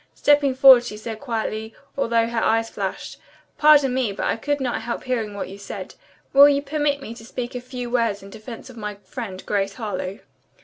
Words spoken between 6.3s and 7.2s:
Will you permit me